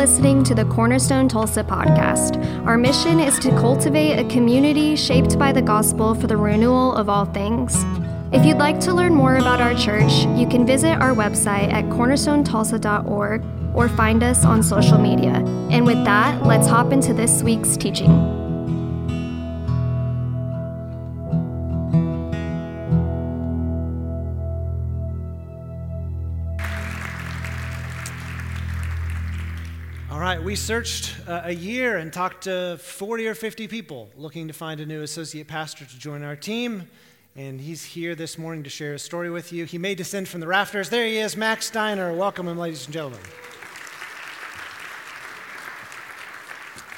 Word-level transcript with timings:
listening 0.00 0.42
to 0.42 0.54
the 0.54 0.64
Cornerstone 0.64 1.28
Tulsa 1.28 1.62
podcast. 1.62 2.42
Our 2.64 2.78
mission 2.78 3.20
is 3.20 3.38
to 3.40 3.50
cultivate 3.50 4.18
a 4.18 4.26
community 4.30 4.96
shaped 4.96 5.38
by 5.38 5.52
the 5.52 5.60
gospel 5.60 6.14
for 6.14 6.26
the 6.26 6.38
renewal 6.38 6.94
of 6.94 7.10
all 7.10 7.26
things. 7.26 7.76
If 8.32 8.46
you'd 8.46 8.56
like 8.56 8.80
to 8.80 8.94
learn 8.94 9.14
more 9.14 9.36
about 9.36 9.60
our 9.60 9.74
church, 9.74 10.24
you 10.38 10.48
can 10.48 10.64
visit 10.64 10.94
our 10.94 11.14
website 11.14 11.70
at 11.70 11.84
cornerstonetulsa.org 11.90 13.44
or 13.74 13.88
find 13.90 14.22
us 14.22 14.42
on 14.42 14.62
social 14.62 14.96
media. 14.96 15.34
And 15.70 15.84
with 15.84 16.02
that, 16.06 16.46
let's 16.46 16.66
hop 16.66 16.92
into 16.92 17.12
this 17.12 17.42
week's 17.42 17.76
teaching. 17.76 18.39
We 30.44 30.56
searched 30.56 31.14
uh, 31.28 31.42
a 31.44 31.52
year 31.52 31.98
and 31.98 32.12
talked 32.12 32.44
to 32.44 32.78
40 32.78 33.28
or 33.28 33.34
50 33.34 33.68
people 33.68 34.08
looking 34.16 34.48
to 34.48 34.54
find 34.54 34.80
a 34.80 34.86
new 34.86 35.02
associate 35.02 35.46
pastor 35.46 35.84
to 35.84 35.98
join 35.98 36.22
our 36.22 36.34
team. 36.34 36.88
And 37.36 37.60
he's 37.60 37.84
here 37.84 38.14
this 38.14 38.38
morning 38.38 38.64
to 38.64 38.70
share 38.70 38.92
his 38.92 39.02
story 39.02 39.30
with 39.30 39.52
you. 39.52 39.66
He 39.66 39.76
may 39.76 39.94
descend 39.94 40.28
from 40.28 40.40
the 40.40 40.46
rafters. 40.46 40.88
There 40.88 41.04
he 41.04 41.18
is, 41.18 41.36
Max 41.36 41.66
Steiner. 41.66 42.14
Welcome 42.14 42.48
him, 42.48 42.56
ladies 42.56 42.86
and 42.86 42.94
gentlemen. 42.94 43.20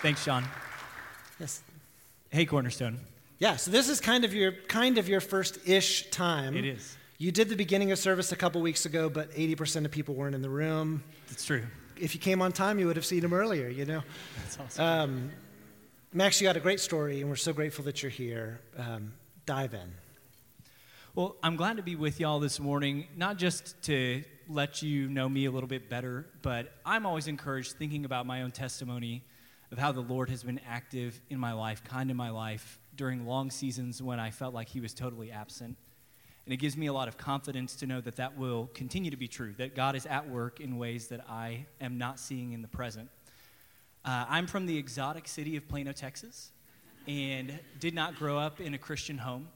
Thanks, 0.02 0.22
Sean. 0.22 0.44
Yes. 1.40 1.62
Hey, 2.30 2.46
Cornerstone. 2.46 2.98
Yeah, 3.38 3.56
so 3.56 3.72
this 3.72 3.88
is 3.88 4.00
kind 4.00 4.24
of 4.24 4.32
your 4.32 4.52
kind 4.52 4.98
of 4.98 5.08
your 5.08 5.20
first-ish 5.20 6.10
time. 6.10 6.56
It 6.56 6.64
is. 6.64 6.96
You 7.18 7.32
did 7.32 7.48
the 7.48 7.56
beginning 7.56 7.90
of 7.92 7.98
service 7.98 8.30
a 8.30 8.36
couple 8.36 8.60
weeks 8.60 8.86
ago, 8.86 9.08
but 9.08 9.32
80% 9.32 9.84
of 9.84 9.90
people 9.90 10.14
weren't 10.14 10.34
in 10.34 10.42
the 10.42 10.50
room. 10.50 11.02
That's 11.28 11.44
true 11.44 11.62
if 12.02 12.16
you 12.16 12.20
came 12.20 12.42
on 12.42 12.50
time, 12.50 12.80
you 12.80 12.86
would 12.88 12.96
have 12.96 13.06
seen 13.06 13.22
him 13.22 13.32
earlier, 13.32 13.68
you 13.68 13.84
know? 13.84 14.02
That's 14.42 14.58
awesome. 14.58 14.84
Um, 14.84 15.30
Max, 16.12 16.40
you 16.40 16.48
got 16.48 16.56
a 16.56 16.60
great 16.60 16.80
story, 16.80 17.20
and 17.20 17.30
we're 17.30 17.36
so 17.36 17.52
grateful 17.52 17.84
that 17.84 18.02
you're 18.02 18.10
here. 18.10 18.60
Um, 18.76 19.12
dive 19.46 19.72
in. 19.72 19.94
Well, 21.14 21.36
I'm 21.44 21.54
glad 21.54 21.76
to 21.76 21.82
be 21.84 21.94
with 21.94 22.18
y'all 22.18 22.40
this 22.40 22.58
morning, 22.58 23.06
not 23.16 23.36
just 23.36 23.80
to 23.84 24.24
let 24.48 24.82
you 24.82 25.08
know 25.08 25.28
me 25.28 25.44
a 25.44 25.52
little 25.52 25.68
bit 25.68 25.88
better, 25.88 26.26
but 26.42 26.72
I'm 26.84 27.06
always 27.06 27.28
encouraged 27.28 27.74
thinking 27.78 28.04
about 28.04 28.26
my 28.26 28.42
own 28.42 28.50
testimony 28.50 29.22
of 29.70 29.78
how 29.78 29.92
the 29.92 30.00
Lord 30.00 30.28
has 30.28 30.42
been 30.42 30.60
active 30.68 31.20
in 31.30 31.38
my 31.38 31.52
life, 31.52 31.84
kind 31.84 32.10
in 32.10 32.16
my 32.16 32.30
life, 32.30 32.80
during 32.96 33.26
long 33.26 33.52
seasons 33.52 34.02
when 34.02 34.18
I 34.18 34.30
felt 34.30 34.54
like 34.54 34.68
He 34.68 34.80
was 34.80 34.92
totally 34.92 35.30
absent. 35.30 35.76
And 36.44 36.52
it 36.52 36.56
gives 36.56 36.76
me 36.76 36.86
a 36.86 36.92
lot 36.92 37.06
of 37.06 37.16
confidence 37.16 37.76
to 37.76 37.86
know 37.86 38.00
that 38.00 38.16
that 38.16 38.36
will 38.36 38.68
continue 38.74 39.10
to 39.10 39.16
be 39.16 39.28
true, 39.28 39.52
that 39.58 39.76
God 39.76 39.94
is 39.94 40.06
at 40.06 40.28
work 40.28 40.60
in 40.60 40.76
ways 40.76 41.06
that 41.08 41.24
I 41.28 41.66
am 41.80 41.98
not 41.98 42.18
seeing 42.18 42.52
in 42.52 42.62
the 42.62 42.68
present. 42.68 43.08
Uh, 44.04 44.26
I'm 44.28 44.48
from 44.48 44.66
the 44.66 44.76
exotic 44.76 45.28
city 45.28 45.56
of 45.56 45.68
Plano, 45.68 45.92
Texas, 45.92 46.50
and 47.06 47.58
did 47.78 47.94
not 47.94 48.16
grow 48.16 48.38
up 48.38 48.60
in 48.60 48.74
a 48.74 48.78
Christian 48.78 49.18
home. 49.18 49.48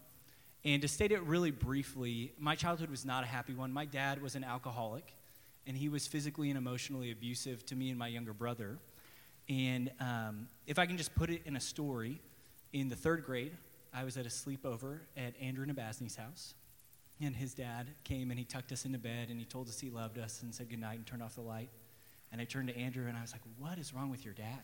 And 0.64 0.80
to 0.82 0.88
state 0.88 1.10
it 1.10 1.22
really 1.22 1.50
briefly, 1.50 2.32
my 2.38 2.54
childhood 2.54 2.90
was 2.90 3.04
not 3.04 3.24
a 3.24 3.26
happy 3.26 3.54
one. 3.54 3.72
My 3.72 3.84
dad 3.84 4.22
was 4.22 4.36
an 4.36 4.44
alcoholic, 4.44 5.12
and 5.66 5.76
he 5.76 5.88
was 5.88 6.06
physically 6.06 6.50
and 6.50 6.58
emotionally 6.58 7.10
abusive 7.10 7.66
to 7.66 7.74
me 7.74 7.90
and 7.90 7.98
my 7.98 8.08
younger 8.08 8.32
brother. 8.32 8.78
And 9.48 9.90
um, 9.98 10.48
if 10.66 10.78
I 10.78 10.86
can 10.86 10.96
just 10.96 11.14
put 11.16 11.30
it 11.30 11.42
in 11.44 11.56
a 11.56 11.60
story, 11.60 12.20
in 12.72 12.88
the 12.88 12.96
third 12.96 13.24
grade, 13.24 13.56
I 13.92 14.04
was 14.04 14.16
at 14.16 14.26
a 14.26 14.28
sleepover 14.28 15.00
at 15.16 15.34
Andrew 15.40 15.66
Nabasny's 15.66 16.16
house 16.16 16.54
and 17.20 17.34
his 17.34 17.54
dad 17.54 17.88
came 18.04 18.30
and 18.30 18.38
he 18.38 18.44
tucked 18.44 18.72
us 18.72 18.84
into 18.84 18.98
bed 18.98 19.28
and 19.30 19.38
he 19.38 19.46
told 19.46 19.68
us 19.68 19.80
he 19.80 19.90
loved 19.90 20.18
us 20.18 20.42
and 20.42 20.54
said 20.54 20.68
goodnight 20.68 20.98
and 20.98 21.06
turned 21.06 21.22
off 21.22 21.34
the 21.34 21.40
light. 21.40 21.70
And 22.32 22.40
I 22.40 22.44
turned 22.44 22.68
to 22.68 22.76
Andrew 22.76 23.06
and 23.06 23.16
I 23.16 23.22
was 23.22 23.32
like, 23.32 23.42
What 23.58 23.78
is 23.78 23.94
wrong 23.94 24.10
with 24.10 24.24
your 24.24 24.34
dad? 24.34 24.62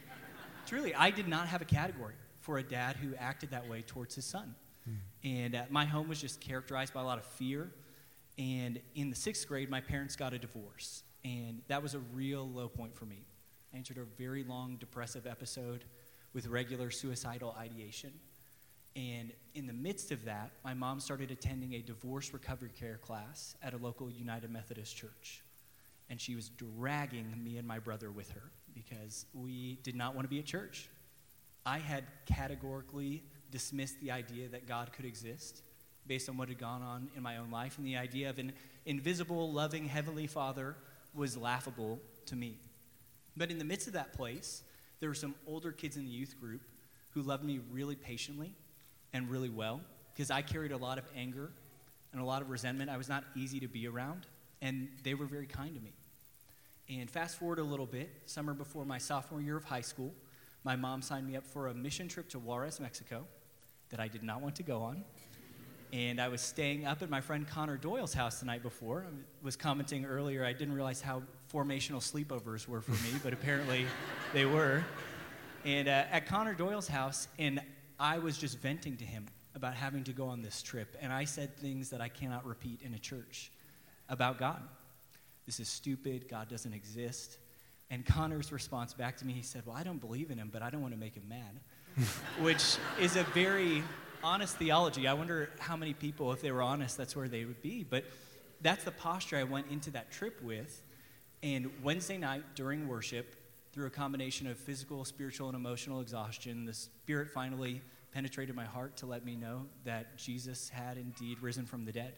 Truly, 0.66 0.94
I 0.94 1.10
did 1.10 1.28
not 1.28 1.48
have 1.48 1.62
a 1.62 1.64
category 1.64 2.14
for 2.40 2.58
a 2.58 2.62
dad 2.62 2.96
who 2.96 3.14
acted 3.16 3.50
that 3.50 3.68
way 3.68 3.82
towards 3.82 4.14
his 4.14 4.24
son. 4.24 4.54
Mm. 4.88 4.96
And 5.24 5.54
uh, 5.54 5.62
my 5.70 5.84
home 5.86 6.08
was 6.08 6.20
just 6.20 6.40
characterized 6.40 6.92
by 6.92 7.00
a 7.00 7.04
lot 7.04 7.18
of 7.18 7.24
fear. 7.24 7.70
And 8.36 8.80
in 8.94 9.10
the 9.10 9.16
sixth 9.16 9.48
grade, 9.48 9.70
my 9.70 9.80
parents 9.80 10.16
got 10.16 10.34
a 10.34 10.38
divorce. 10.38 11.04
And 11.24 11.62
that 11.68 11.82
was 11.82 11.94
a 11.94 12.00
real 12.12 12.46
low 12.48 12.68
point 12.68 12.94
for 12.94 13.06
me. 13.06 13.24
I 13.72 13.78
entered 13.78 13.96
a 13.96 14.04
very 14.18 14.44
long 14.44 14.76
depressive 14.76 15.26
episode 15.26 15.84
with 16.34 16.46
regular 16.48 16.90
suicidal 16.90 17.56
ideation. 17.58 18.12
And 18.96 19.32
in 19.54 19.66
the 19.66 19.72
midst 19.72 20.12
of 20.12 20.24
that, 20.24 20.52
my 20.64 20.74
mom 20.74 21.00
started 21.00 21.30
attending 21.30 21.74
a 21.74 21.80
divorce 21.80 22.32
recovery 22.32 22.70
care 22.78 22.98
class 22.98 23.56
at 23.62 23.74
a 23.74 23.76
local 23.76 24.10
United 24.10 24.50
Methodist 24.50 24.96
church. 24.96 25.42
And 26.10 26.20
she 26.20 26.36
was 26.36 26.50
dragging 26.50 27.32
me 27.42 27.56
and 27.56 27.66
my 27.66 27.78
brother 27.78 28.10
with 28.10 28.30
her 28.32 28.50
because 28.74 29.26
we 29.34 29.78
did 29.82 29.96
not 29.96 30.14
want 30.14 30.26
to 30.26 30.28
be 30.28 30.38
at 30.38 30.44
church. 30.44 30.88
I 31.66 31.78
had 31.78 32.04
categorically 32.26 33.22
dismissed 33.50 34.00
the 34.00 34.10
idea 34.10 34.48
that 34.48 34.68
God 34.68 34.92
could 34.92 35.04
exist 35.04 35.62
based 36.06 36.28
on 36.28 36.36
what 36.36 36.48
had 36.48 36.58
gone 36.58 36.82
on 36.82 37.08
in 37.16 37.22
my 37.22 37.38
own 37.38 37.50
life, 37.50 37.78
and 37.78 37.86
the 37.86 37.96
idea 37.96 38.28
of 38.28 38.38
an 38.38 38.52
invisible, 38.84 39.50
loving 39.50 39.86
Heavenly 39.86 40.26
Father 40.26 40.76
was 41.14 41.36
laughable 41.36 41.98
to 42.26 42.36
me. 42.36 42.58
But 43.36 43.50
in 43.50 43.58
the 43.58 43.64
midst 43.64 43.86
of 43.86 43.94
that 43.94 44.12
place, 44.12 44.62
there 45.00 45.08
were 45.08 45.14
some 45.14 45.34
older 45.46 45.72
kids 45.72 45.96
in 45.96 46.04
the 46.04 46.10
youth 46.10 46.38
group 46.38 46.60
who 47.10 47.22
loved 47.22 47.44
me 47.44 47.60
really 47.70 47.96
patiently 47.96 48.54
and 49.14 49.30
really 49.30 49.48
well 49.48 49.80
because 50.12 50.30
I 50.30 50.42
carried 50.42 50.72
a 50.72 50.76
lot 50.76 50.98
of 50.98 51.04
anger 51.16 51.50
and 52.12 52.20
a 52.20 52.24
lot 52.24 52.42
of 52.42 52.50
resentment. 52.50 52.90
I 52.90 52.98
was 52.98 53.08
not 53.08 53.24
easy 53.34 53.60
to 53.60 53.68
be 53.68 53.88
around, 53.88 54.26
and 54.60 54.88
they 55.02 55.14
were 55.14 55.24
very 55.24 55.46
kind 55.46 55.74
to 55.74 55.80
me. 55.80 55.92
And 56.90 57.10
fast 57.10 57.38
forward 57.38 57.58
a 57.58 57.64
little 57.64 57.86
bit, 57.86 58.10
summer 58.26 58.52
before 58.52 58.84
my 58.84 58.98
sophomore 58.98 59.40
year 59.40 59.56
of 59.56 59.64
high 59.64 59.80
school, 59.80 60.12
my 60.64 60.76
mom 60.76 61.00
signed 61.00 61.26
me 61.26 61.36
up 61.36 61.46
for 61.46 61.68
a 61.68 61.74
mission 61.74 62.08
trip 62.08 62.28
to 62.30 62.38
Juarez, 62.38 62.78
Mexico, 62.78 63.24
that 63.88 64.00
I 64.00 64.08
did 64.08 64.22
not 64.22 64.42
want 64.42 64.56
to 64.56 64.62
go 64.62 64.82
on. 64.82 65.04
And 65.92 66.20
I 66.20 66.28
was 66.28 66.40
staying 66.40 66.86
up 66.86 67.02
at 67.02 67.08
my 67.08 67.20
friend 67.20 67.46
Connor 67.46 67.76
Doyle's 67.76 68.12
house 68.12 68.40
the 68.40 68.46
night 68.46 68.62
before. 68.62 69.06
I 69.08 69.12
was 69.42 69.56
commenting 69.56 70.04
earlier, 70.04 70.44
I 70.44 70.52
didn't 70.52 70.74
realize 70.74 71.00
how 71.00 71.22
formational 71.52 72.00
sleepovers 72.00 72.66
were 72.66 72.80
for 72.80 72.92
me, 72.92 73.18
but 73.22 73.32
apparently 73.32 73.86
they 74.32 74.44
were. 74.44 74.84
And 75.64 75.88
uh, 75.88 76.04
at 76.10 76.26
Connor 76.26 76.54
Doyle's 76.54 76.88
house, 76.88 77.28
and 77.38 77.60
I 77.98 78.18
was 78.18 78.36
just 78.38 78.58
venting 78.58 78.96
to 78.96 79.04
him 79.04 79.26
about 79.54 79.74
having 79.74 80.04
to 80.04 80.12
go 80.12 80.26
on 80.26 80.42
this 80.42 80.62
trip, 80.62 80.96
and 81.00 81.12
I 81.12 81.24
said 81.24 81.56
things 81.56 81.90
that 81.90 82.00
I 82.00 82.08
cannot 82.08 82.44
repeat 82.44 82.80
in 82.82 82.94
a 82.94 82.98
church 82.98 83.52
about 84.08 84.38
God. 84.38 84.60
This 85.46 85.60
is 85.60 85.68
stupid. 85.68 86.28
God 86.28 86.48
doesn't 86.48 86.72
exist. 86.72 87.38
And 87.90 88.04
Connor's 88.04 88.50
response 88.50 88.94
back 88.94 89.16
to 89.18 89.26
me, 89.26 89.32
he 89.32 89.42
said, 89.42 89.62
Well, 89.66 89.76
I 89.76 89.82
don't 89.82 90.00
believe 90.00 90.30
in 90.30 90.38
him, 90.38 90.50
but 90.52 90.62
I 90.62 90.70
don't 90.70 90.80
want 90.80 90.94
to 90.94 91.00
make 91.00 91.14
him 91.14 91.28
mad, 91.28 91.60
which 92.40 92.76
is 93.00 93.16
a 93.16 93.24
very 93.34 93.82
honest 94.22 94.56
theology. 94.56 95.06
I 95.06 95.12
wonder 95.12 95.50
how 95.58 95.76
many 95.76 95.92
people, 95.92 96.32
if 96.32 96.40
they 96.40 96.50
were 96.50 96.62
honest, 96.62 96.96
that's 96.96 97.14
where 97.14 97.28
they 97.28 97.44
would 97.44 97.60
be. 97.62 97.84
But 97.84 98.04
that's 98.62 98.84
the 98.84 98.90
posture 98.90 99.36
I 99.36 99.44
went 99.44 99.66
into 99.70 99.90
that 99.92 100.10
trip 100.10 100.42
with. 100.42 100.82
And 101.42 101.70
Wednesday 101.82 102.16
night 102.16 102.42
during 102.54 102.88
worship, 102.88 103.36
through 103.74 103.86
a 103.86 103.90
combination 103.90 104.46
of 104.46 104.56
physical, 104.56 105.04
spiritual, 105.04 105.48
and 105.48 105.56
emotional 105.56 106.00
exhaustion, 106.00 106.64
the 106.64 106.72
Spirit 106.72 107.28
finally 107.28 107.82
penetrated 108.12 108.54
my 108.54 108.64
heart 108.64 108.96
to 108.98 109.06
let 109.06 109.24
me 109.24 109.34
know 109.34 109.66
that 109.84 110.16
Jesus 110.16 110.68
had 110.68 110.96
indeed 110.96 111.40
risen 111.42 111.66
from 111.66 111.84
the 111.84 111.90
dead. 111.90 112.14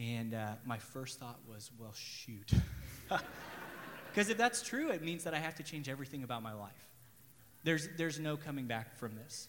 And 0.00 0.34
uh, 0.34 0.54
my 0.66 0.78
first 0.78 1.20
thought 1.20 1.38
was, 1.48 1.70
well, 1.78 1.92
shoot. 1.94 2.50
Because 4.10 4.30
if 4.30 4.38
that's 4.38 4.62
true, 4.62 4.90
it 4.90 5.02
means 5.02 5.22
that 5.24 5.34
I 5.34 5.38
have 5.38 5.54
to 5.56 5.62
change 5.62 5.88
everything 5.88 6.24
about 6.24 6.42
my 6.42 6.52
life. 6.52 6.88
There's, 7.62 7.88
there's 7.96 8.18
no 8.18 8.36
coming 8.36 8.66
back 8.66 8.96
from 8.96 9.14
this. 9.14 9.48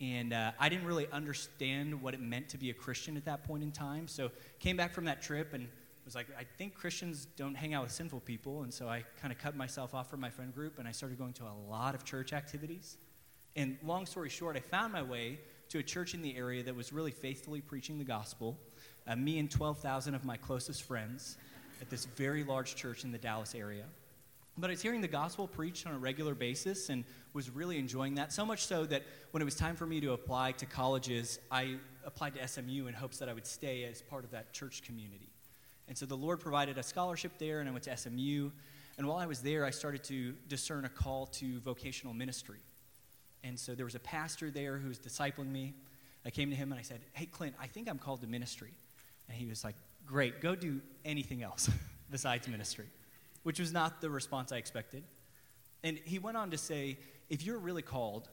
And 0.00 0.32
uh, 0.32 0.52
I 0.58 0.68
didn't 0.68 0.86
really 0.86 1.08
understand 1.12 2.00
what 2.00 2.14
it 2.14 2.20
meant 2.20 2.48
to 2.50 2.58
be 2.58 2.70
a 2.70 2.72
Christian 2.72 3.16
at 3.18 3.24
that 3.24 3.44
point 3.44 3.64
in 3.64 3.72
time. 3.72 4.06
So 4.08 4.30
came 4.60 4.78
back 4.78 4.94
from 4.94 5.06
that 5.06 5.20
trip 5.20 5.52
and 5.52 5.68
was 6.08 6.14
like, 6.14 6.28
I 6.38 6.44
think 6.56 6.74
Christians 6.74 7.26
don't 7.36 7.54
hang 7.54 7.74
out 7.74 7.82
with 7.82 7.92
sinful 7.92 8.20
people. 8.20 8.62
And 8.62 8.72
so 8.72 8.88
I 8.88 9.04
kind 9.20 9.30
of 9.30 9.38
cut 9.38 9.54
myself 9.54 9.94
off 9.94 10.08
from 10.08 10.20
my 10.20 10.30
friend 10.30 10.54
group 10.54 10.78
and 10.78 10.88
I 10.88 10.92
started 10.92 11.18
going 11.18 11.34
to 11.34 11.44
a 11.44 11.52
lot 11.68 11.94
of 11.94 12.02
church 12.02 12.32
activities. 12.32 12.96
And 13.56 13.76
long 13.84 14.06
story 14.06 14.30
short, 14.30 14.56
I 14.56 14.60
found 14.60 14.90
my 14.90 15.02
way 15.02 15.38
to 15.68 15.80
a 15.80 15.82
church 15.82 16.14
in 16.14 16.22
the 16.22 16.34
area 16.34 16.62
that 16.62 16.74
was 16.74 16.94
really 16.94 17.10
faithfully 17.10 17.60
preaching 17.60 17.98
the 17.98 18.06
gospel. 18.06 18.58
Uh, 19.06 19.16
me 19.16 19.38
and 19.38 19.50
12,000 19.50 20.14
of 20.14 20.24
my 20.24 20.38
closest 20.38 20.84
friends 20.84 21.36
at 21.82 21.90
this 21.90 22.06
very 22.06 22.42
large 22.42 22.74
church 22.74 23.04
in 23.04 23.12
the 23.12 23.18
Dallas 23.18 23.54
area. 23.54 23.84
But 24.56 24.70
I 24.70 24.72
was 24.72 24.80
hearing 24.80 25.02
the 25.02 25.08
gospel 25.08 25.46
preached 25.46 25.86
on 25.86 25.92
a 25.92 25.98
regular 25.98 26.34
basis 26.34 26.88
and 26.88 27.04
was 27.34 27.50
really 27.50 27.78
enjoying 27.78 28.14
that. 28.14 28.32
So 28.32 28.46
much 28.46 28.64
so 28.64 28.86
that 28.86 29.02
when 29.32 29.42
it 29.42 29.44
was 29.44 29.56
time 29.56 29.76
for 29.76 29.84
me 29.84 30.00
to 30.00 30.12
apply 30.12 30.52
to 30.52 30.64
colleges, 30.64 31.38
I 31.50 31.76
applied 32.06 32.34
to 32.36 32.48
SMU 32.48 32.86
in 32.86 32.94
hopes 32.94 33.18
that 33.18 33.28
I 33.28 33.34
would 33.34 33.46
stay 33.46 33.84
as 33.84 34.00
part 34.00 34.24
of 34.24 34.30
that 34.30 34.54
church 34.54 34.82
community. 34.82 35.28
And 35.88 35.96
so 35.96 36.06
the 36.06 36.16
Lord 36.16 36.40
provided 36.40 36.78
a 36.78 36.82
scholarship 36.82 37.32
there, 37.38 37.60
and 37.60 37.68
I 37.68 37.72
went 37.72 37.84
to 37.84 37.96
SMU. 37.96 38.50
And 38.98 39.06
while 39.06 39.18
I 39.18 39.26
was 39.26 39.40
there, 39.40 39.64
I 39.64 39.70
started 39.70 40.04
to 40.04 40.34
discern 40.48 40.84
a 40.84 40.88
call 40.88 41.26
to 41.26 41.60
vocational 41.60 42.14
ministry. 42.14 42.58
And 43.44 43.58
so 43.58 43.74
there 43.74 43.84
was 43.84 43.94
a 43.94 44.00
pastor 44.00 44.50
there 44.50 44.76
who 44.76 44.88
was 44.88 44.98
discipling 44.98 45.50
me. 45.50 45.74
I 46.26 46.30
came 46.30 46.50
to 46.50 46.56
him 46.56 46.72
and 46.72 46.78
I 46.78 46.82
said, 46.82 47.00
Hey, 47.12 47.26
Clint, 47.26 47.54
I 47.60 47.66
think 47.66 47.88
I'm 47.88 47.98
called 47.98 48.20
to 48.22 48.26
ministry. 48.26 48.72
And 49.28 49.36
he 49.36 49.46
was 49.46 49.64
like, 49.64 49.76
Great, 50.06 50.40
go 50.40 50.54
do 50.54 50.80
anything 51.04 51.42
else 51.42 51.70
besides 52.10 52.48
ministry. 52.48 52.86
which 53.44 53.60
was 53.60 53.72
not 53.72 54.00
the 54.00 54.10
response 54.10 54.52
I 54.52 54.56
expected. 54.56 55.04
And 55.84 55.98
he 56.04 56.18
went 56.18 56.36
on 56.36 56.50
to 56.50 56.58
say, 56.58 56.98
if 57.30 57.44
you're 57.44 57.58
really 57.58 57.82
called, 57.82 58.28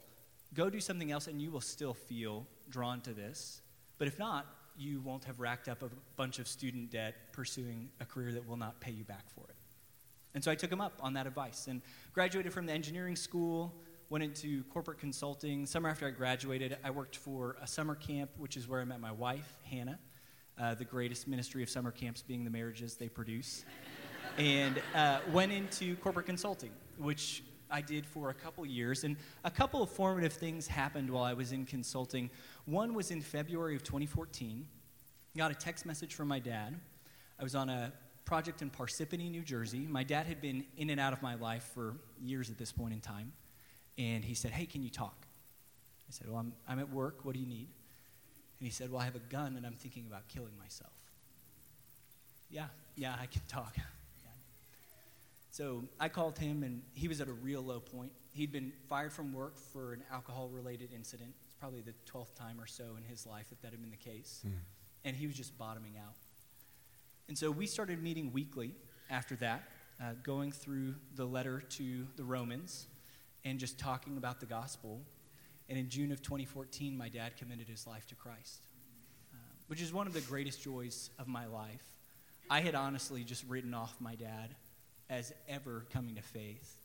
go 0.53 0.69
do 0.69 0.79
something 0.79 1.11
else 1.11 1.27
and 1.27 1.41
you 1.41 1.51
will 1.51 1.61
still 1.61 1.93
feel 1.93 2.47
drawn 2.69 3.01
to 3.01 3.13
this. 3.13 3.61
But 3.97 4.07
if 4.07 4.17
not, 4.17 4.45
you 4.77 5.01
won't 5.01 5.23
have 5.25 5.39
racked 5.39 5.67
up 5.67 5.81
a 5.83 5.89
bunch 6.15 6.39
of 6.39 6.47
student 6.47 6.91
debt 6.91 7.15
pursuing 7.31 7.89
a 7.99 8.05
career 8.05 8.31
that 8.33 8.47
will 8.47 8.57
not 8.57 8.79
pay 8.79 8.91
you 8.91 9.03
back 9.03 9.29
for 9.29 9.45
it. 9.49 9.55
And 10.33 10.43
so 10.43 10.51
I 10.51 10.55
took 10.55 10.71
him 10.71 10.81
up 10.81 10.99
on 11.01 11.13
that 11.13 11.27
advice 11.27 11.67
and 11.67 11.81
graduated 12.13 12.51
from 12.51 12.65
the 12.65 12.73
engineering 12.73 13.15
school, 13.15 13.73
went 14.09 14.23
into 14.23 14.63
corporate 14.65 14.99
consulting. 14.99 15.65
Summer 15.65 15.89
after 15.89 16.05
I 16.07 16.11
graduated, 16.11 16.77
I 16.83 16.89
worked 16.91 17.15
for 17.15 17.55
a 17.61 17.67
summer 17.67 17.95
camp, 17.95 18.31
which 18.37 18.57
is 18.57 18.67
where 18.67 18.81
I 18.81 18.83
met 18.83 18.99
my 18.99 19.13
wife, 19.13 19.57
Hannah, 19.63 19.97
uh, 20.59 20.75
the 20.75 20.83
greatest 20.83 21.27
ministry 21.27 21.63
of 21.63 21.69
summer 21.69 21.91
camps 21.91 22.21
being 22.21 22.43
the 22.43 22.49
marriages 22.49 22.95
they 22.95 23.07
produce. 23.07 23.63
and 24.37 24.81
uh, 24.93 25.19
went 25.31 25.51
into 25.51 25.95
corporate 25.97 26.25
consulting, 26.25 26.71
which 26.97 27.43
I 27.75 27.81
did 27.81 28.05
for 28.05 28.29
a 28.29 28.33
couple 28.33 28.65
years. 28.65 29.03
And 29.03 29.17
a 29.43 29.51
couple 29.51 29.83
of 29.83 29.89
formative 29.89 30.31
things 30.31 30.65
happened 30.65 31.09
while 31.09 31.25
I 31.25 31.33
was 31.33 31.51
in 31.51 31.65
consulting. 31.65 32.29
One 32.63 32.93
was 32.93 33.11
in 33.11 33.21
February 33.21 33.75
of 33.75 33.83
2014. 33.83 34.65
Got 35.35 35.51
a 35.51 35.55
text 35.55 35.85
message 35.85 36.15
from 36.15 36.29
my 36.29 36.39
dad. 36.39 36.79
I 37.37 37.43
was 37.43 37.53
on 37.53 37.69
a 37.69 37.91
project 38.23 38.61
in 38.61 38.69
Parsippany, 38.69 39.29
New 39.29 39.41
Jersey. 39.41 39.85
My 39.89 40.05
dad 40.05 40.25
had 40.25 40.39
been 40.39 40.63
in 40.77 40.89
and 40.89 41.01
out 41.01 41.11
of 41.11 41.21
my 41.21 41.35
life 41.35 41.69
for 41.73 41.95
years 42.23 42.49
at 42.49 42.57
this 42.57 42.71
point 42.71 42.93
in 42.93 43.01
time. 43.01 43.33
And 43.97 44.23
he 44.23 44.35
said, 44.35 44.51
Hey, 44.51 44.65
can 44.65 44.81
you 44.81 44.89
talk? 44.89 45.25
I 46.07 46.11
said, 46.11 46.29
Well, 46.29 46.37
I'm, 46.37 46.53
I'm 46.69 46.79
at 46.79 46.89
work. 46.89 47.25
What 47.25 47.33
do 47.33 47.41
you 47.41 47.45
need? 47.47 47.67
And 48.59 48.67
he 48.67 48.69
said, 48.69 48.89
Well, 48.89 49.01
I 49.01 49.03
have 49.05 49.15
a 49.15 49.27
gun 49.29 49.57
and 49.57 49.65
I'm 49.65 49.75
thinking 49.75 50.05
about 50.07 50.29
killing 50.29 50.57
myself. 50.57 50.93
Yeah, 52.49 52.67
yeah, 52.95 53.15
I 53.19 53.25
can 53.25 53.41
talk. 53.49 53.75
So 55.55 55.85
I 56.01 56.09
called 56.09 56.37
him, 56.37 56.63
and 56.63 56.81
he 56.95 57.07
was 57.07 57.21
at 57.21 57.29
a 57.29 57.31
real 57.31 57.61
low 57.61 57.79
point. 57.79 58.11
He'd 58.33 58.51
been 58.51 58.73
fired 58.89 59.13
from 59.13 59.31
work 59.31 59.57
for 59.57 59.93
an 59.93 60.03
alcohol 60.11 60.49
related 60.49 60.89
incident. 60.93 61.29
It's 61.45 61.53
probably 61.53 61.79
the 61.79 61.93
12th 62.11 62.35
time 62.35 62.59
or 62.59 62.67
so 62.67 62.97
in 62.97 63.03
his 63.05 63.25
life 63.25 63.47
that 63.51 63.61
that 63.61 63.71
had 63.71 63.79
been 63.79 63.89
the 63.89 63.95
case. 63.95 64.43
Mm. 64.45 64.51
And 65.05 65.15
he 65.15 65.27
was 65.27 65.37
just 65.37 65.57
bottoming 65.57 65.93
out. 65.97 66.15
And 67.29 67.37
so 67.37 67.51
we 67.51 67.67
started 67.67 68.03
meeting 68.03 68.33
weekly 68.33 68.75
after 69.09 69.37
that, 69.37 69.63
uh, 70.03 70.15
going 70.23 70.51
through 70.51 70.95
the 71.15 71.23
letter 71.23 71.61
to 71.61 72.05
the 72.17 72.25
Romans 72.25 72.87
and 73.45 73.57
just 73.57 73.79
talking 73.79 74.17
about 74.17 74.41
the 74.41 74.45
gospel. 74.45 74.99
And 75.69 75.79
in 75.79 75.87
June 75.87 76.11
of 76.11 76.21
2014, 76.21 76.97
my 76.97 77.07
dad 77.07 77.37
committed 77.37 77.69
his 77.69 77.87
life 77.87 78.05
to 78.07 78.15
Christ, 78.15 78.67
uh, 79.33 79.37
which 79.67 79.81
is 79.81 79.93
one 79.93 80.05
of 80.05 80.11
the 80.11 80.19
greatest 80.19 80.61
joys 80.61 81.11
of 81.17 81.29
my 81.29 81.45
life. 81.45 81.85
I 82.49 82.59
had 82.59 82.75
honestly 82.75 83.23
just 83.23 83.45
written 83.47 83.73
off 83.73 83.95
my 84.01 84.15
dad 84.15 84.53
as 85.09 85.33
ever 85.47 85.85
coming 85.91 86.15
to 86.15 86.21
faith. 86.21 86.77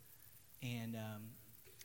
And 0.63 0.97
um, 0.97 1.23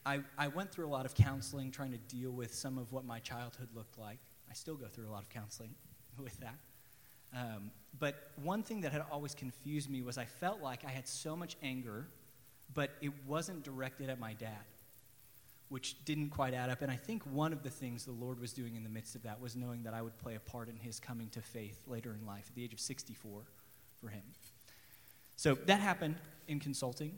I, 0.05 0.19
I 0.37 0.47
went 0.49 0.71
through 0.71 0.87
a 0.87 0.89
lot 0.89 1.05
of 1.05 1.15
counseling 1.15 1.71
trying 1.71 1.91
to 1.91 1.97
deal 1.97 2.31
with 2.31 2.53
some 2.53 2.77
of 2.77 2.91
what 2.91 3.05
my 3.05 3.19
childhood 3.19 3.69
looked 3.73 3.97
like. 3.97 4.19
I 4.49 4.53
still 4.53 4.75
go 4.75 4.87
through 4.87 5.07
a 5.07 5.11
lot 5.11 5.23
of 5.23 5.29
counseling 5.29 5.75
with 6.19 6.37
that. 6.39 6.55
Um, 7.35 7.71
but 7.99 8.31
one 8.41 8.63
thing 8.63 8.81
that 8.81 8.91
had 8.91 9.03
always 9.11 9.33
confused 9.33 9.89
me 9.89 10.01
was 10.01 10.17
I 10.17 10.25
felt 10.25 10.61
like 10.61 10.85
I 10.85 10.89
had 10.89 11.07
so 11.07 11.35
much 11.35 11.57
anger, 11.63 12.07
but 12.73 12.91
it 13.01 13.11
wasn't 13.25 13.63
directed 13.63 14.09
at 14.09 14.19
my 14.19 14.33
dad, 14.33 14.65
which 15.69 16.03
didn't 16.05 16.29
quite 16.29 16.53
add 16.53 16.69
up. 16.69 16.81
And 16.81 16.91
I 16.91 16.95
think 16.95 17.23
one 17.23 17.51
of 17.51 17.63
the 17.63 17.69
things 17.69 18.05
the 18.05 18.11
Lord 18.11 18.39
was 18.39 18.53
doing 18.53 18.75
in 18.75 18.83
the 18.83 18.89
midst 18.89 19.15
of 19.15 19.23
that 19.23 19.41
was 19.41 19.55
knowing 19.55 19.83
that 19.83 19.93
I 19.93 20.01
would 20.01 20.17
play 20.17 20.35
a 20.35 20.39
part 20.39 20.69
in 20.69 20.77
his 20.77 20.99
coming 20.99 21.29
to 21.29 21.41
faith 21.41 21.81
later 21.88 22.15
in 22.19 22.25
life 22.25 22.45
at 22.47 22.55
the 22.55 22.63
age 22.63 22.73
of 22.73 22.79
64 22.79 23.41
for 23.99 24.09
him. 24.09 24.23
So 25.35 25.55
that 25.55 25.79
happened 25.79 26.15
in 26.47 26.59
consulting. 26.59 27.17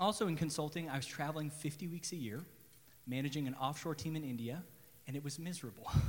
Also, 0.00 0.26
in 0.26 0.36
consulting, 0.36 0.88
I 0.90 0.96
was 0.96 1.06
traveling 1.06 1.50
50 1.50 1.86
weeks 1.88 2.12
a 2.12 2.16
year, 2.16 2.42
managing 3.06 3.46
an 3.46 3.54
offshore 3.54 3.94
team 3.94 4.16
in 4.16 4.24
India, 4.24 4.62
and 5.06 5.16
it 5.16 5.22
was 5.22 5.38
miserable. 5.38 5.90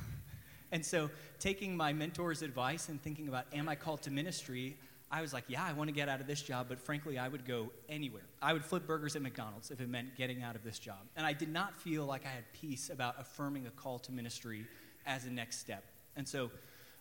And 0.71 0.85
so, 0.85 1.09
taking 1.39 1.77
my 1.77 1.93
mentor's 1.93 2.41
advice 2.41 2.89
and 2.89 3.01
thinking 3.01 3.27
about, 3.27 3.45
am 3.53 3.69
I 3.69 3.75
called 3.75 4.01
to 4.01 4.11
ministry? 4.11 4.75
I 5.11 5.21
was 5.21 5.31
like, 5.31 5.45
yeah, 5.47 5.63
I 5.63 5.73
want 5.73 5.87
to 5.87 5.93
get 5.93 6.09
out 6.09 6.19
of 6.19 6.27
this 6.27 6.41
job, 6.41 6.65
but 6.67 6.79
frankly, 6.79 7.17
I 7.17 7.27
would 7.27 7.45
go 7.45 7.71
anywhere. 7.87 8.23
I 8.41 8.51
would 8.51 8.65
flip 8.65 8.87
burgers 8.87 9.15
at 9.15 9.21
McDonald's 9.21 9.69
if 9.71 9.79
it 9.79 9.87
meant 9.87 10.17
getting 10.17 10.41
out 10.41 10.55
of 10.55 10.63
this 10.63 10.79
job. 10.79 10.97
And 11.15 11.25
I 11.25 11.33
did 11.33 11.49
not 11.49 11.75
feel 11.75 12.05
like 12.05 12.25
I 12.25 12.29
had 12.29 12.43
peace 12.51 12.89
about 12.89 13.15
affirming 13.19 13.67
a 13.67 13.69
call 13.69 13.99
to 13.99 14.11
ministry 14.11 14.65
as 15.05 15.25
a 15.25 15.29
next 15.29 15.59
step. 15.59 15.83
And 16.15 16.27
so 16.27 16.49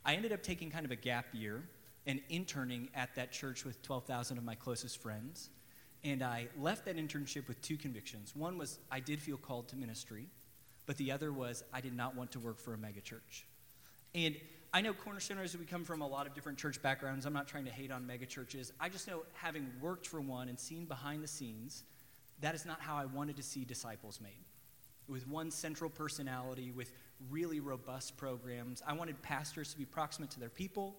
I 0.05 0.15
ended 0.15 0.33
up 0.33 0.43
taking 0.43 0.71
kind 0.71 0.85
of 0.85 0.91
a 0.91 0.97
gap 0.97 1.27
year 1.33 1.63
and 2.07 2.21
interning 2.29 2.89
at 2.95 3.15
that 3.15 3.33
church 3.33 3.65
with 3.65 3.83
12,000 3.83 4.39
of 4.39 4.45
my 4.45 4.55
closest 4.55 5.01
friends. 5.01 5.51
And 6.03 6.23
I 6.23 6.49
left 6.59 6.85
that 6.85 6.97
internship 6.97 7.49
with 7.49 7.61
two 7.63 7.77
convictions. 7.77 8.37
One 8.37 8.59
was 8.59 8.79
I 8.91 9.01
did 9.01 9.21
feel 9.21 9.39
called 9.39 9.69
to 9.69 9.77
ministry, 9.77 10.27
but 10.87 10.97
the 10.99 11.13
other 11.13 11.33
was 11.33 11.65
I 11.73 11.81
did 11.81 11.97
not 11.97 12.15
want 12.15 12.33
to 12.33 12.41
work 12.41 12.59
for 12.59 12.75
a 12.75 12.77
megachurch. 12.77 13.45
And 14.15 14.37
I 14.73 14.81
know 14.81 14.93
Cornerstoners, 14.93 15.57
we 15.59 15.65
come 15.65 15.85
from 15.85 16.03
a 16.03 16.07
lot 16.07 16.27
of 16.27 16.35
different 16.35 16.59
church 16.59 16.83
backgrounds. 16.83 17.27
I'm 17.27 17.33
not 17.33 17.49
trying 17.49 17.65
to 17.65 17.71
hate 17.71 17.91
on 17.91 18.05
megachurches. 18.05 18.73
I 18.79 18.89
just 18.89 19.09
know, 19.09 19.23
having 19.33 19.71
worked 19.81 20.07
for 20.07 20.21
one 20.21 20.49
and 20.49 20.59
seen 20.59 20.85
behind 20.85 21.23
the 21.23 21.29
scenes, 21.29 21.85
that 22.41 22.55
is 22.55 22.67
not 22.67 22.81
how 22.81 22.97
I 22.97 23.07
wanted 23.07 23.37
to 23.37 23.43
see 23.43 23.65
disciples 23.65 24.21
made. 24.21 24.45
With 25.09 25.29
one 25.29 25.51
central 25.51 25.91
personality, 25.91 26.71
with 26.71 26.93
really 27.31 27.61
robust 27.61 28.17
programs. 28.17 28.83
I 28.87 28.93
wanted 28.93 29.21
pastors 29.23 29.73
to 29.73 29.79
be 29.79 29.85
proximate 29.85 30.31
to 30.33 30.41
their 30.41 30.49
people. 30.49 30.97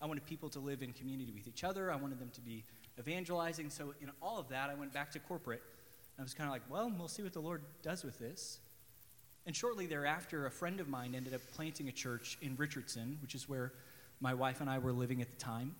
I 0.00 0.06
wanted 0.06 0.24
people 0.26 0.48
to 0.50 0.60
live 0.60 0.82
in 0.82 0.92
community 0.92 1.32
with 1.32 1.48
each 1.48 1.64
other. 1.64 1.90
I 1.90 1.96
wanted 1.96 2.20
them 2.20 2.30
to 2.34 2.40
be 2.40 2.64
evangelizing. 2.98 3.70
So, 3.70 3.94
in 4.00 4.10
all 4.22 4.38
of 4.38 4.48
that, 4.50 4.70
I 4.70 4.74
went 4.74 4.92
back 4.92 5.10
to 5.12 5.18
corporate. 5.18 5.62
I 6.18 6.22
was 6.22 6.34
kind 6.34 6.48
of 6.48 6.52
like, 6.52 6.62
well, 6.68 6.92
we'll 6.96 7.08
see 7.08 7.22
what 7.22 7.32
the 7.32 7.40
Lord 7.40 7.62
does 7.82 8.04
with 8.04 8.18
this. 8.18 8.58
And 9.46 9.54
shortly 9.54 9.86
thereafter, 9.86 10.46
a 10.46 10.50
friend 10.50 10.80
of 10.80 10.88
mine 10.88 11.14
ended 11.14 11.32
up 11.32 11.40
planting 11.54 11.88
a 11.88 11.92
church 11.92 12.38
in 12.42 12.56
Richardson, 12.56 13.18
which 13.22 13.34
is 13.34 13.48
where 13.48 13.72
my 14.20 14.34
wife 14.34 14.60
and 14.60 14.68
I 14.68 14.78
were 14.78 14.92
living 14.92 15.22
at 15.22 15.30
the 15.30 15.36
time. 15.36 15.74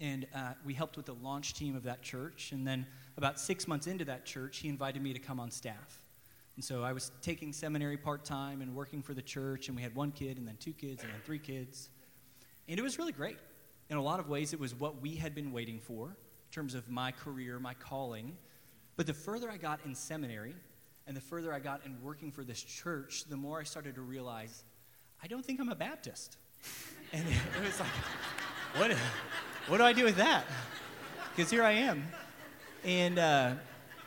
And 0.00 0.26
uh, 0.34 0.54
we 0.64 0.72
helped 0.72 0.96
with 0.96 1.06
the 1.06 1.14
launch 1.14 1.54
team 1.54 1.76
of 1.76 1.82
that 1.84 2.02
church. 2.02 2.52
And 2.52 2.66
then, 2.66 2.86
about 3.16 3.38
six 3.38 3.68
months 3.68 3.86
into 3.86 4.04
that 4.06 4.24
church, 4.24 4.58
he 4.58 4.68
invited 4.68 5.02
me 5.02 5.12
to 5.12 5.18
come 5.18 5.38
on 5.38 5.50
staff. 5.50 6.00
And 6.56 6.64
so 6.64 6.82
I 6.82 6.92
was 6.92 7.12
taking 7.22 7.52
seminary 7.52 7.96
part 7.96 8.24
time 8.24 8.60
and 8.60 8.74
working 8.74 9.02
for 9.02 9.14
the 9.14 9.22
church, 9.22 9.68
and 9.68 9.76
we 9.76 9.82
had 9.82 9.94
one 9.94 10.10
kid, 10.10 10.36
and 10.36 10.46
then 10.46 10.56
two 10.58 10.72
kids, 10.72 11.02
and 11.02 11.12
then 11.12 11.20
three 11.24 11.38
kids. 11.38 11.90
And 12.70 12.78
it 12.78 12.82
was 12.82 12.98
really 12.98 13.10
great. 13.10 13.36
In 13.90 13.96
a 13.96 14.02
lot 14.02 14.20
of 14.20 14.28
ways, 14.28 14.52
it 14.52 14.60
was 14.60 14.76
what 14.76 15.02
we 15.02 15.16
had 15.16 15.34
been 15.34 15.50
waiting 15.50 15.80
for 15.80 16.06
in 16.06 16.52
terms 16.52 16.74
of 16.74 16.88
my 16.88 17.10
career, 17.10 17.58
my 17.58 17.74
calling. 17.74 18.36
But 18.96 19.08
the 19.08 19.12
further 19.12 19.50
I 19.50 19.56
got 19.56 19.80
in 19.84 19.92
seminary, 19.96 20.54
and 21.08 21.16
the 21.16 21.20
further 21.20 21.52
I 21.52 21.58
got 21.58 21.84
in 21.84 22.00
working 22.00 22.30
for 22.30 22.44
this 22.44 22.62
church, 22.62 23.24
the 23.28 23.36
more 23.36 23.58
I 23.58 23.64
started 23.64 23.96
to 23.96 24.02
realize 24.02 24.62
I 25.20 25.26
don't 25.26 25.44
think 25.44 25.60
I'm 25.60 25.68
a 25.68 25.74
Baptist. 25.74 26.38
And 27.12 27.24
it 27.26 27.64
was 27.64 27.80
like, 27.80 27.88
what, 28.76 28.92
what 29.66 29.78
do 29.78 29.82
I 29.82 29.92
do 29.92 30.04
with 30.04 30.14
that? 30.18 30.44
Because 31.34 31.50
here 31.50 31.64
I 31.64 31.72
am. 31.72 32.06
And 32.84 33.18
uh, 33.18 33.54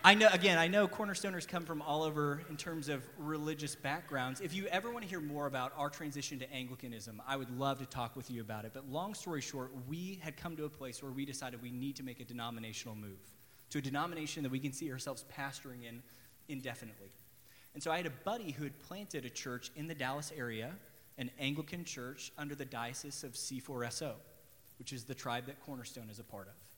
I 0.05 0.15
know, 0.15 0.27
again, 0.33 0.57
I 0.57 0.67
know 0.67 0.85
cornerstoners 0.85 1.47
come 1.47 1.63
from 1.63 1.81
all 1.81 2.03
over 2.03 2.41
in 2.49 2.57
terms 2.57 2.89
of 2.89 3.07
religious 3.17 3.73
backgrounds. 3.73 4.41
If 4.41 4.53
you 4.53 4.65
ever 4.67 4.91
want 4.91 5.05
to 5.05 5.09
hear 5.09 5.21
more 5.21 5.47
about 5.47 5.71
our 5.77 5.89
transition 5.89 6.39
to 6.39 6.53
Anglicanism, 6.53 7.21
I 7.25 7.37
would 7.37 7.57
love 7.57 7.79
to 7.79 7.85
talk 7.85 8.17
with 8.17 8.29
you 8.29 8.41
about 8.41 8.65
it. 8.65 8.71
But 8.73 8.89
long 8.89 9.13
story 9.13 9.39
short, 9.39 9.71
we 9.87 10.19
had 10.21 10.35
come 10.35 10.57
to 10.57 10.65
a 10.65 10.69
place 10.69 11.01
where 11.01 11.13
we 11.13 11.23
decided 11.23 11.61
we 11.61 11.71
need 11.71 11.95
to 11.95 12.03
make 12.03 12.19
a 12.19 12.25
denominational 12.25 12.97
move 12.97 13.17
to 13.69 13.77
a 13.77 13.81
denomination 13.81 14.43
that 14.43 14.51
we 14.51 14.59
can 14.59 14.73
see 14.73 14.91
ourselves 14.91 15.23
pastoring 15.33 15.87
in 15.87 16.03
indefinitely. 16.49 17.13
And 17.73 17.81
so 17.81 17.89
I 17.89 17.95
had 17.95 18.05
a 18.05 18.13
buddy 18.25 18.51
who 18.51 18.65
had 18.65 18.77
planted 18.81 19.23
a 19.23 19.29
church 19.29 19.71
in 19.77 19.87
the 19.87 19.95
Dallas 19.95 20.33
area, 20.35 20.73
an 21.17 21.31
Anglican 21.39 21.85
church 21.85 22.33
under 22.37 22.55
the 22.55 22.65
diocese 22.65 23.23
of 23.23 23.35
C4SO, 23.35 24.15
which 24.79 24.91
is 24.91 25.05
the 25.05 25.15
tribe 25.15 25.45
that 25.45 25.61
Cornerstone 25.65 26.09
is 26.11 26.19
a 26.19 26.23
part 26.25 26.49
of. 26.49 26.72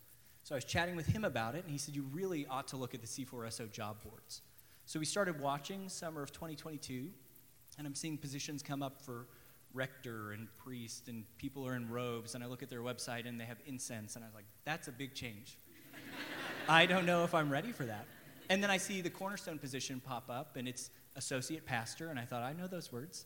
So 0.46 0.54
I 0.54 0.58
was 0.58 0.64
chatting 0.64 0.96
with 0.96 1.08
him 1.08 1.24
about 1.26 1.56
it, 1.56 1.64
and 1.64 1.72
he 1.72 1.80
said, 1.80 1.96
You 1.96 2.06
really 2.14 2.46
ought 2.46 2.68
to 2.68 2.78
look 2.78 2.94
at 2.94 3.02
the 3.02 3.08
C4SO 3.08 3.72
job 3.72 3.98
boards. 4.08 4.42
So 4.86 5.00
we 5.00 5.06
started 5.06 5.42
watching 5.42 5.90
summer 5.90 6.22
of 6.22 6.32
2022, 6.32 7.08
and 7.80 7.88
I'm 7.88 7.96
seeing 7.96 8.16
positions 8.16 8.62
come 8.62 8.84
up 8.84 9.02
for 9.02 9.26
rector 9.74 10.34
and 10.34 10.48
priest, 10.56 11.08
and 11.08 11.24
people 11.40 11.68
are 11.68 11.76
in 11.76 11.90
robes, 11.90 12.36
and 12.36 12.44
I 12.44 12.48
look 12.48 12.62
at 12.62 12.70
their 12.70 12.82
website 12.82 13.28
and 13.28 13.42
they 13.42 13.46
have 13.46 13.58
incense, 13.66 14.16
and 14.16 14.24
I 14.24 14.28
was 14.28 14.36
like, 14.36 14.46
That's 14.66 14.88
a 14.88 14.92
big 14.92 15.16
change. 15.16 15.58
I 16.70 16.86
don't 16.86 17.08
know 17.08 17.24
if 17.24 17.34
I'm 17.34 17.50
ready 17.50 17.72
for 17.72 17.86
that. 17.86 18.06
And 18.52 18.62
then 18.62 18.70
I 18.70 18.78
see 18.78 19.02
the 19.02 19.10
cornerstone 19.10 19.58
position 19.58 20.00
pop 20.00 20.30
up, 20.30 20.58
and 20.58 20.68
it's 20.68 20.92
associate 21.16 21.66
pastor, 21.66 22.10
and 22.10 22.20
I 22.20 22.26
thought, 22.26 22.44
I 22.44 22.54
know 22.54 22.68
those 22.68 22.92
words. 22.92 23.26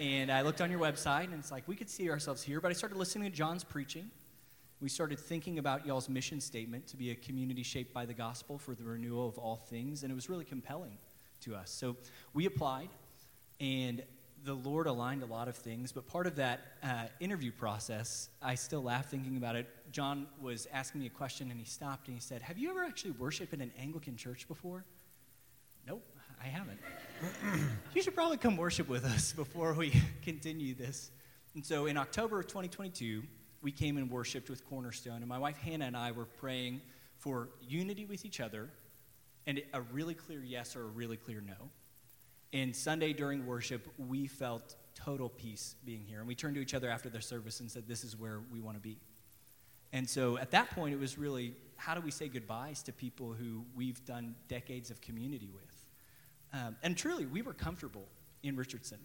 And 0.00 0.28
I 0.32 0.42
looked 0.42 0.60
on 0.60 0.72
your 0.72 0.80
website, 0.80 1.26
and 1.26 1.34
it's 1.34 1.52
like, 1.52 1.68
we 1.68 1.76
could 1.76 1.88
see 1.88 2.10
ourselves 2.10 2.42
here. 2.42 2.60
But 2.60 2.72
I 2.72 2.74
started 2.74 2.98
listening 2.98 3.30
to 3.30 3.36
John's 3.36 3.62
preaching. 3.62 4.10
We 4.82 4.88
started 4.88 5.20
thinking 5.20 5.60
about 5.60 5.86
y'all's 5.86 6.08
mission 6.08 6.40
statement 6.40 6.88
to 6.88 6.96
be 6.96 7.12
a 7.12 7.14
community 7.14 7.62
shaped 7.62 7.94
by 7.94 8.04
the 8.04 8.14
gospel 8.14 8.58
for 8.58 8.74
the 8.74 8.82
renewal 8.82 9.28
of 9.28 9.38
all 9.38 9.54
things, 9.54 10.02
and 10.02 10.10
it 10.10 10.14
was 10.16 10.28
really 10.28 10.44
compelling 10.44 10.98
to 11.42 11.54
us. 11.54 11.70
So 11.70 11.94
we 12.34 12.46
applied, 12.46 12.88
and 13.60 14.02
the 14.42 14.54
Lord 14.54 14.88
aligned 14.88 15.22
a 15.22 15.26
lot 15.26 15.46
of 15.46 15.54
things, 15.54 15.92
but 15.92 16.08
part 16.08 16.26
of 16.26 16.34
that 16.34 16.62
uh, 16.82 17.04
interview 17.20 17.52
process, 17.52 18.28
I 18.42 18.56
still 18.56 18.82
laugh 18.82 19.08
thinking 19.08 19.36
about 19.36 19.54
it. 19.54 19.68
John 19.92 20.26
was 20.40 20.66
asking 20.72 21.02
me 21.02 21.06
a 21.06 21.10
question 21.10 21.52
and 21.52 21.60
he 21.60 21.66
stopped 21.66 22.08
and 22.08 22.16
he 22.16 22.20
said, 22.20 22.42
Have 22.42 22.58
you 22.58 22.68
ever 22.70 22.82
actually 22.82 23.12
worshiped 23.12 23.54
in 23.54 23.60
an 23.60 23.70
Anglican 23.80 24.16
church 24.16 24.48
before? 24.48 24.84
Nope, 25.86 26.04
I 26.42 26.48
haven't. 26.48 26.80
you 27.94 28.02
should 28.02 28.16
probably 28.16 28.36
come 28.36 28.56
worship 28.56 28.88
with 28.88 29.04
us 29.04 29.32
before 29.36 29.74
we 29.74 29.92
continue 30.22 30.74
this. 30.74 31.12
And 31.54 31.64
so 31.64 31.86
in 31.86 31.96
October 31.96 32.40
of 32.40 32.48
2022, 32.48 33.22
we 33.62 33.72
came 33.72 33.96
and 33.96 34.10
worshiped 34.10 34.50
with 34.50 34.68
Cornerstone, 34.68 35.16
and 35.16 35.28
my 35.28 35.38
wife 35.38 35.56
Hannah 35.56 35.86
and 35.86 35.96
I 35.96 36.12
were 36.12 36.24
praying 36.24 36.80
for 37.16 37.50
unity 37.60 38.04
with 38.04 38.24
each 38.24 38.40
other 38.40 38.68
and 39.46 39.62
a 39.72 39.80
really 39.80 40.14
clear 40.14 40.42
yes 40.42 40.76
or 40.76 40.82
a 40.82 40.88
really 40.88 41.16
clear 41.16 41.40
no. 41.40 41.70
And 42.52 42.74
Sunday 42.74 43.12
during 43.12 43.46
worship, 43.46 43.88
we 43.96 44.26
felt 44.26 44.76
total 44.94 45.28
peace 45.28 45.76
being 45.84 46.04
here. 46.06 46.18
And 46.18 46.28
we 46.28 46.34
turned 46.34 46.54
to 46.56 46.60
each 46.60 46.74
other 46.74 46.90
after 46.90 47.08
the 47.08 47.22
service 47.22 47.60
and 47.60 47.70
said, 47.70 47.84
This 47.88 48.04
is 48.04 48.16
where 48.16 48.40
we 48.52 48.60
want 48.60 48.76
to 48.76 48.82
be. 48.82 48.98
And 49.92 50.08
so 50.08 50.38
at 50.38 50.50
that 50.50 50.70
point, 50.70 50.94
it 50.94 50.98
was 50.98 51.18
really 51.18 51.54
how 51.76 51.94
do 51.94 52.00
we 52.00 52.10
say 52.10 52.28
goodbyes 52.28 52.82
to 52.84 52.92
people 52.92 53.32
who 53.32 53.64
we've 53.74 54.04
done 54.04 54.36
decades 54.48 54.90
of 54.90 55.00
community 55.00 55.50
with? 55.52 55.88
Um, 56.52 56.76
and 56.82 56.96
truly, 56.96 57.26
we 57.26 57.42
were 57.42 57.54
comfortable 57.54 58.06
in 58.42 58.56
Richardson, 58.56 58.98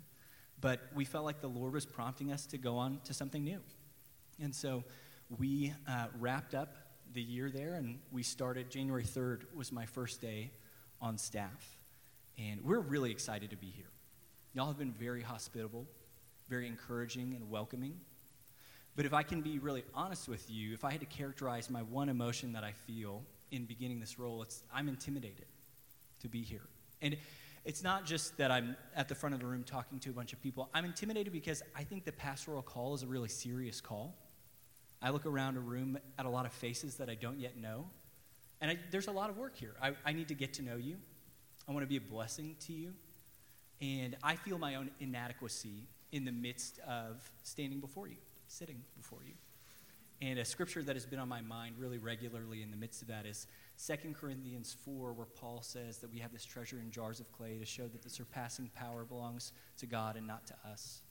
but 0.62 0.82
we 0.94 1.04
felt 1.04 1.26
like 1.26 1.42
the 1.42 1.48
Lord 1.48 1.74
was 1.74 1.86
prompting 1.86 2.32
us 2.32 2.46
to 2.48 2.58
go 2.58 2.78
on 2.78 3.00
to 3.06 3.14
something 3.14 3.44
new. 3.44 3.60
And 4.41 4.53
so 4.53 4.84
we 5.38 5.74
uh, 5.88 6.08
wrapped 6.20 6.53
up 6.53 6.75
the 7.13 7.22
year 7.22 7.50
there, 7.50 7.74
and 7.74 8.00
we 8.12 8.24
started 8.24 8.70
January 8.70 9.03
3rd 9.03 9.53
was 9.56 9.72
my 9.72 9.86
first 9.86 10.22
day 10.22 10.51
on 11.01 11.17
staff. 11.17 11.77
And 12.38 12.63
we're 12.63 12.79
really 12.79 13.12
excited 13.12 13.50
to 13.50 13.58
be 13.58 13.67
here. 13.67 13.89
Y'all 14.53 14.67
have 14.67 14.77
been 14.77 14.94
very 14.94 15.22
hospitable, 15.22 15.86
very 16.50 16.67
encouraging, 16.67 17.34
and 17.36 17.50
welcoming. 17.50 18.00
But 18.96 19.06
if 19.06 19.13
I 19.13 19.24
can 19.24 19.41
be 19.41 19.60
really 19.60 19.84
honest 19.94 20.27
with 20.27 20.50
you, 20.50 20.74
if 20.74 20.84
I 20.84 20.91
had 20.91 21.00
to 21.01 21.06
characterize 21.06 21.70
my 21.70 21.82
one 21.82 22.10
emotion 22.10 22.53
that 22.53 22.63
I 22.63 22.72
feel 22.72 23.24
in 23.51 23.65
beginning 23.65 24.00
this 24.00 24.17
role, 24.17 24.41
it's 24.41 24.63
I'm 24.74 24.88
intimidated 24.88 25.46
to 26.22 26.27
be 26.27 26.41
here. 26.41 26.67
And 27.01 27.15
it's 27.63 27.84
not 27.84 28.06
just 28.06 28.38
that 28.38 28.50
I'm 28.50 28.75
at 28.96 29.08
the 29.08 29.15
front 29.15 29.36
of 29.36 29.41
the 29.41 29.46
room 29.46 29.63
talking 29.63 30.00
to 30.00 30.10
a 30.10 30.13
bunch 30.13 30.34
of 30.34 30.41
people. 30.41 30.70
I'm 30.74 30.86
intimidated 30.86 31.34
because 31.34 31.62
I 31.75 31.84
think 31.84 32.06
the 32.06 32.12
pastoral 32.12 32.62
call 32.62 32.96
is 32.96 33.03
a 33.03 33.08
really 33.08 33.29
serious 33.29 33.82
call. 33.82 34.15
I 35.01 35.12
look 35.12 35.25
around 35.25 35.58
a 35.58 35.60
room 35.60 35.98
at 36.18 36.25
a 36.25 36.30
lot 36.30 36.46
of 36.46 36.51
faces 36.51 36.96
that 36.96 37.10
I 37.10 37.16
don't 37.16 37.39
yet 37.39 37.58
know. 37.58 37.86
And 38.62 38.72
I, 38.72 38.80
there's 38.92 39.08
a 39.08 39.12
lot 39.12 39.30
of 39.30 39.38
work 39.38 39.56
here. 39.56 39.75
I, 39.82 39.92
I 40.06 40.13
need 40.13 40.30
to 40.30 40.34
get 40.34 40.54
to 40.56 40.62
know 40.63 40.75
you. 40.75 40.98
I 41.68 41.72
want 41.72 41.84
to 41.84 41.88
be 41.88 41.98
a 41.98 42.01
blessing 42.01 42.56
to 42.62 42.74
you. 42.74 42.94
And 43.82 44.16
I 44.24 44.36
feel 44.36 44.58
my 44.58 44.75
own 44.75 44.89
inadequacy 45.00 45.88
in 46.12 46.25
the 46.25 46.32
midst 46.32 46.80
of 46.80 47.30
standing 47.44 47.80
before 47.80 48.08
you, 48.08 48.16
sitting 48.48 48.82
before 48.96 49.20
you. 49.25 49.34
And 50.20 50.39
a 50.39 50.46
scripture 50.46 50.82
that 50.82 50.96
has 50.96 51.06
been 51.06 51.20
on 51.20 51.30
my 51.30 51.42
mind 51.42 51.75
really 51.77 52.00
regularly 52.00 52.63
in 52.63 52.72
the 52.72 52.77
midst 52.77 53.04
of 53.04 53.10
that 53.10 53.27
is 53.27 53.46
2 53.86 54.16
Corinthians 54.20 54.75
4, 54.84 55.13
where 55.13 55.27
Paul 55.27 55.62
says 55.62 56.00
that 56.00 56.12
we 56.12 56.18
have 56.20 56.34
this 56.34 56.44
treasure 56.44 56.80
in 56.80 56.89
jars 56.89 57.20
of 57.20 57.32
clay 57.32 57.60
to 57.60 57.66
show 57.66 57.88
that 57.88 58.01
the 58.01 58.10
surpassing 58.10 58.72
power 58.74 59.06
belongs 59.06 59.51
to 59.77 59.86
God 59.86 60.16
and 60.16 60.25
not 60.25 60.48
to 60.48 60.56
us. 60.68 61.01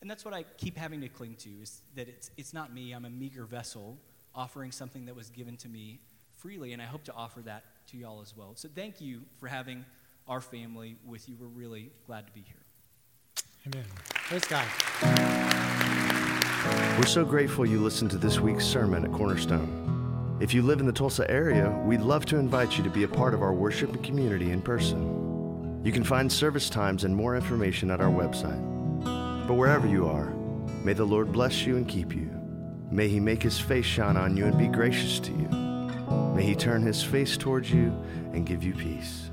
And 0.00 0.10
that's 0.10 0.24
what 0.24 0.34
I 0.34 0.44
keep 0.58 0.76
having 0.76 1.00
to 1.00 1.08
cling 1.08 1.36
to 1.36 1.50
is 1.62 1.82
that 1.94 2.08
it's, 2.08 2.30
it's 2.36 2.52
not 2.52 2.72
me. 2.72 2.92
I'm 2.92 3.04
a 3.04 3.10
meager 3.10 3.44
vessel 3.44 3.98
offering 4.34 4.70
something 4.70 5.06
that 5.06 5.16
was 5.16 5.30
given 5.30 5.56
to 5.56 5.68
me 5.68 6.00
freely, 6.36 6.72
and 6.72 6.82
I 6.82 6.84
hope 6.84 7.04
to 7.04 7.14
offer 7.14 7.40
that 7.42 7.64
to 7.88 7.96
y'all 7.96 8.20
as 8.20 8.36
well. 8.36 8.52
So 8.54 8.68
thank 8.74 9.00
you 9.00 9.22
for 9.40 9.46
having 9.46 9.84
our 10.28 10.40
family 10.40 10.96
with 11.04 11.28
you. 11.28 11.36
We're 11.40 11.46
really 11.46 11.90
glad 12.06 12.26
to 12.26 12.32
be 12.32 12.42
here. 12.42 12.62
Amen. 13.66 13.86
Praise 14.14 14.44
God. 14.44 14.66
We're 16.98 17.06
so 17.06 17.24
grateful 17.24 17.66
you 17.66 17.80
listened 17.80 18.10
to 18.12 18.18
this 18.18 18.40
week's 18.40 18.64
sermon 18.64 19.04
at 19.04 19.12
Cornerstone. 19.12 20.38
If 20.40 20.52
you 20.52 20.62
live 20.62 20.80
in 20.80 20.86
the 20.86 20.92
Tulsa 20.92 21.28
area, 21.30 21.70
we'd 21.84 22.00
love 22.00 22.26
to 22.26 22.36
invite 22.36 22.76
you 22.76 22.84
to 22.84 22.90
be 22.90 23.04
a 23.04 23.08
part 23.08 23.34
of 23.34 23.42
our 23.42 23.54
worship 23.54 23.92
and 23.92 24.04
community 24.04 24.50
in 24.50 24.60
person. 24.60 25.80
You 25.82 25.92
can 25.92 26.04
find 26.04 26.30
service 26.30 26.68
times 26.68 27.04
and 27.04 27.14
more 27.14 27.36
information 27.36 27.90
at 27.90 28.00
our 28.00 28.10
website. 28.10 28.75
But 29.46 29.54
wherever 29.54 29.86
you 29.86 30.08
are, 30.08 30.30
may 30.82 30.92
the 30.92 31.04
Lord 31.04 31.30
bless 31.30 31.64
you 31.64 31.76
and 31.76 31.86
keep 31.86 32.14
you. 32.14 32.30
May 32.90 33.08
he 33.08 33.20
make 33.20 33.42
his 33.42 33.58
face 33.58 33.86
shine 33.86 34.16
on 34.16 34.36
you 34.36 34.46
and 34.46 34.58
be 34.58 34.66
gracious 34.66 35.20
to 35.20 35.30
you. 35.30 35.48
May 36.34 36.42
he 36.42 36.54
turn 36.54 36.82
his 36.82 37.02
face 37.02 37.36
towards 37.36 37.70
you 37.70 37.88
and 38.32 38.44
give 38.44 38.64
you 38.64 38.74
peace. 38.74 39.30